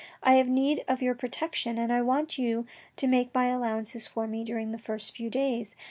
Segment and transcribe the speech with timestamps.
[0.23, 2.65] I have need of your protection and I want you
[2.95, 5.75] to make many allow ances for me during the first few days.